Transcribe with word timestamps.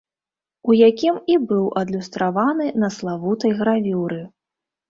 У 0.69 0.77
якім 0.77 1.19
і 1.33 1.35
быў 1.51 1.67
адлюстраваны 1.81 2.65
на 2.85 2.89
славутай 2.97 3.51
гравюры. 3.61 4.19